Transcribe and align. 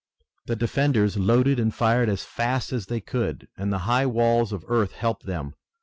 The 0.47 0.55
defenders 0.55 1.15
loaded 1.15 1.59
and 1.59 1.71
fired 1.71 2.09
as 2.09 2.23
fast 2.23 2.73
as 2.73 2.87
they 2.87 3.01
could 3.01 3.49
and 3.55 3.71
the 3.71 3.77
high 3.85 4.07
walls 4.07 4.51
of 4.51 4.65
earth 4.67 4.93
helped 4.93 5.27
them. 5.27 5.53